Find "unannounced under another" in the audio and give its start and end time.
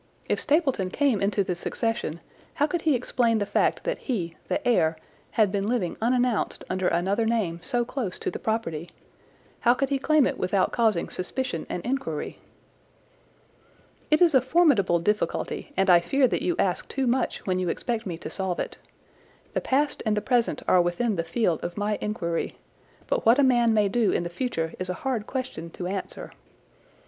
6.01-7.23